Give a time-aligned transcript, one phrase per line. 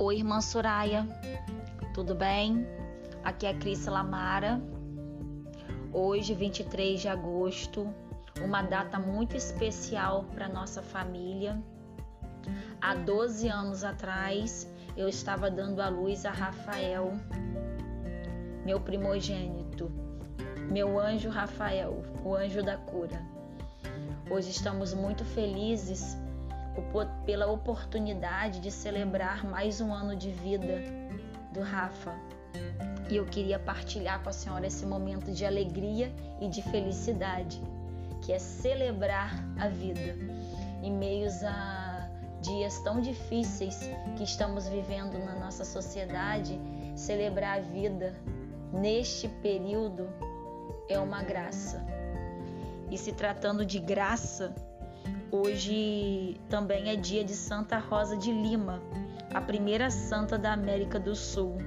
[0.00, 1.04] Oi, irmã Soraya,
[1.92, 2.64] tudo bem?
[3.24, 4.62] Aqui é a Cris Lamara.
[5.92, 7.92] Hoje, 23 de agosto,
[8.40, 11.60] uma data muito especial para nossa família.
[12.80, 17.18] Há 12 anos atrás, eu estava dando à luz a Rafael,
[18.64, 19.90] meu primogênito,
[20.70, 23.20] meu anjo Rafael, o anjo da cura.
[24.30, 26.16] Hoje estamos muito felizes
[27.24, 30.82] pela oportunidade de celebrar mais um ano de vida
[31.52, 32.14] do Rafa.
[33.10, 37.60] E eu queria partilhar com a senhora esse momento de alegria e de felicidade,
[38.22, 40.16] que é celebrar a vida
[40.82, 42.08] em meios a
[42.40, 46.58] dias tão difíceis que estamos vivendo na nossa sociedade,
[46.94, 48.14] celebrar a vida
[48.72, 50.08] neste período
[50.88, 51.84] é uma graça.
[52.90, 54.54] E se tratando de graça,
[55.30, 58.80] Hoje também é dia de Santa Rosa de Lima,
[59.34, 61.58] a primeira santa da América do Sul.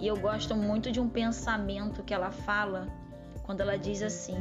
[0.00, 2.86] E eu gosto muito de um pensamento que ela fala
[3.42, 4.36] quando ela diz assim: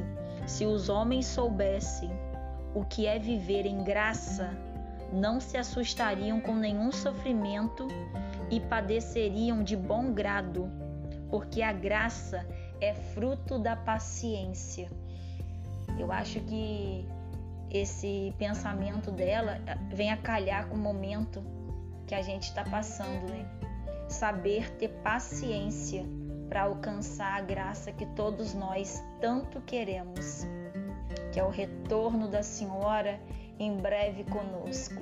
[0.45, 2.11] se os homens soubessem
[2.75, 4.55] o que é viver em graça,
[5.11, 7.87] não se assustariam com nenhum sofrimento
[8.51, 10.69] e padeceriam de bom grado,
[11.31, 12.45] porque a graça
[12.79, 14.91] é fruto da paciência.
[15.97, 17.07] Eu acho que
[17.71, 21.43] esse pensamento dela eh, vem a calhar com o momento
[22.07, 23.45] que a gente está passando, né?
[24.07, 26.05] Saber ter paciência
[26.47, 30.45] para alcançar a graça que todos nós tanto queremos,
[31.31, 33.19] que é o retorno da Senhora
[33.59, 35.01] em breve conosco.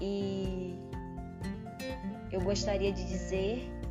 [0.00, 0.78] E
[2.30, 3.81] eu gostaria de dizer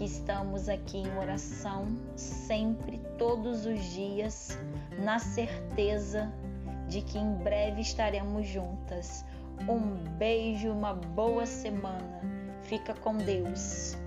[0.00, 4.56] que estamos aqui em oração sempre, todos os dias,
[4.98, 6.32] na certeza
[6.88, 9.26] de que em breve estaremos juntas.
[9.68, 12.22] Um beijo, uma boa semana.
[12.62, 13.99] Fica com Deus.